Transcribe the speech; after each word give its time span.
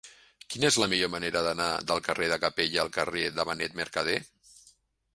Quina 0.53 0.71
és 0.71 0.77
la 0.83 0.87
millor 0.93 1.11
manera 1.17 1.43
d'anar 1.49 1.69
del 1.93 2.03
carrer 2.09 2.31
de 2.33 2.41
Capella 2.47 2.83
al 2.87 2.93
carrer 2.99 3.29
de 3.39 3.49
Benet 3.53 3.81
Mercadé? 3.85 4.21